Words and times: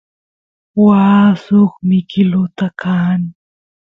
waa 0.85 1.25
suk 1.43 1.71
mikiluta 1.87 2.65
qaan 2.81 3.21